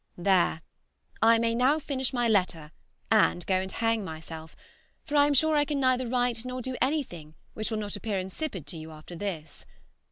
There! 0.17 0.63
I 1.21 1.37
may 1.37 1.53
now 1.53 1.77
finish 1.77 2.11
my 2.11 2.27
letter 2.27 2.71
and 3.11 3.45
go 3.45 3.61
and 3.61 3.71
hang 3.71 4.03
myself, 4.03 4.55
for 5.03 5.15
I 5.15 5.27
am 5.27 5.35
sure 5.35 5.55
I 5.55 5.63
can 5.63 5.79
neither 5.79 6.07
write 6.07 6.43
nor 6.43 6.59
do 6.59 6.75
anything 6.81 7.35
which 7.53 7.69
will 7.69 7.77
not 7.77 7.95
appear 7.95 8.17
insipid 8.17 8.65
to 8.65 8.77
you 8.77 8.89
after 8.89 9.15
this. 9.15 9.63